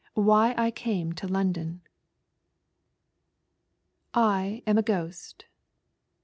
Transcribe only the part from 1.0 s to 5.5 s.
TO LONDON. I i AM a Ghost.